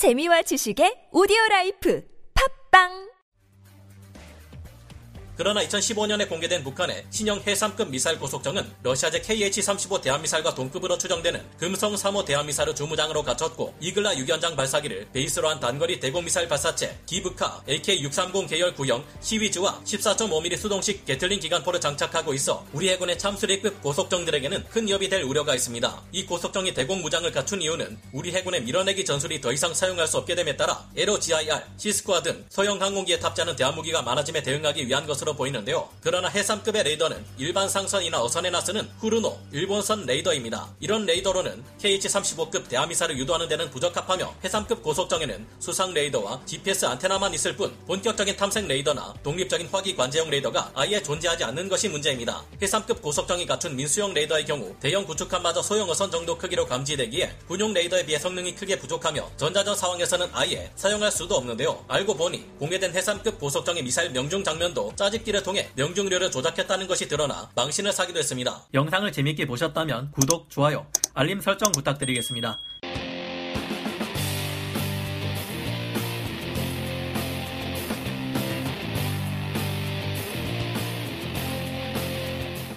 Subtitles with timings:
[0.00, 2.02] 재미와 지식의 오디오 라이프
[5.40, 12.26] 그러나 2015년에 공개된 북한의 신형 해삼급 미사일 고속정은 러시아제 KH-35 대함미사일과 동급으로 추정되는 금성 3호
[12.26, 19.02] 대함미사일 주무장으로 갖췄고 이글라 6연장 발사기를 베이스로 한 단거리 대공미사일 발사체 기브카 AK-630 계열 구형
[19.22, 25.54] CIWS와 14.5mm 수동식 개틀링 기관포를 장착하고 있어 우리 해군의 참수리급 고속정들에게는 큰 위협이 될 우려가
[25.54, 26.02] 있습니다.
[26.12, 30.34] 이 고속정이 대공 무장을 갖춘 이유는 우리 해군의 밀어내기 전술이 더 이상 사용할 수 없게
[30.34, 35.88] 됨에 따라 LOGIR, Sea Skua 등 소형 항공기에 탑재하는 대함무기가 많아짐에 대응하기 위한 것으로 보이는데요.
[36.00, 40.68] 그러나 해삼급의 레이더는 일반 상선이나 어선에나 쓰는 후루노 일본선 레이더입니다.
[40.80, 47.76] 이런 레이더로는 KH-35급 대함미사를 유도하는 데는 부적합하며 해삼급 고속정에는 수상 레이더와 GPS 안테나만 있을 뿐
[47.86, 52.42] 본격적인 탐색 레이더나 독립적인 화기 관제용 레이더가 아예 존재하지 않는 것이 문제입니다.
[52.62, 58.06] 해삼급 고속정이 갖춘 민수용 레이더의 경우 대형 구축함마저 소형 어선 정도 크기로 감지되기에 군용 레이더에
[58.06, 61.84] 비해 성능이 크게 부족하며 전자전 상황에서는 아예 사용할 수도 없는데요.
[61.88, 67.48] 알고 보니 공개된 해삼급 고속정의 미사일 명중 장면도 짜 사기띠를 통해 명중률을 조작했다는 것이 드러나
[67.54, 68.62] 망신을 사기도 했습니다.
[68.74, 72.58] 영상을 재밌게 보셨다면 구독, 좋아요, 알림 설정 부탁드리겠습니다.